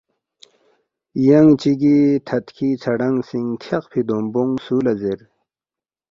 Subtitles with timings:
[1.27, 1.97] ینگ چیگی
[2.27, 5.19] تھدکھی ژھرنگسینگ تھیاقفی دومبونگ سولا زیر